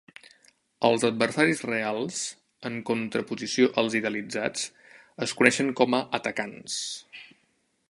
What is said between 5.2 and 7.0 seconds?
es coneixen com a "atacants".